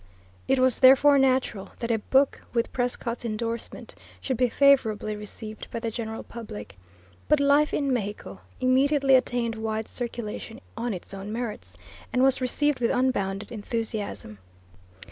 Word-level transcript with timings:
It 0.47 0.57
was 0.57 0.79
therefore 0.79 1.19
natural 1.19 1.73
that 1.77 1.91
a 1.91 1.99
book 1.99 2.41
with 2.55 2.73
Prescott's 2.73 3.23
endorsement 3.23 3.93
should 4.19 4.35
be 4.35 4.49
favourably 4.49 5.15
received 5.15 5.69
by 5.69 5.77
the 5.79 5.91
general 5.91 6.23
public; 6.23 6.75
but 7.27 7.39
Life 7.39 7.71
in 7.71 7.93
Mexico 7.93 8.41
immediately 8.59 9.13
attained 9.13 9.53
wide 9.57 9.87
circulation 9.87 10.59
on 10.75 10.95
its 10.95 11.13
own 11.13 11.31
merits, 11.31 11.77
and 12.11 12.23
was 12.23 12.41
received 12.41 12.79
with 12.79 12.89
unbounded 12.89 13.51
enthusiasm. 13.51 14.39